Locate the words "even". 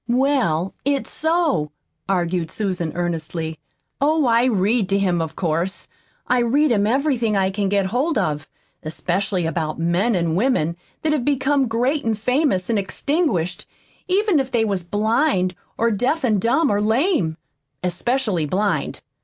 14.07-14.39